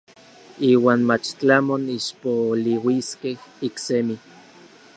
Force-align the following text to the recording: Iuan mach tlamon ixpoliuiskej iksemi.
Iuan 0.71 0.99
mach 1.09 1.25
tlamon 1.39 1.83
ixpoliuiskej 1.97 3.37
iksemi. 3.67 4.15